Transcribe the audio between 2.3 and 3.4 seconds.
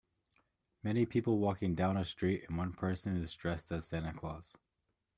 and one person is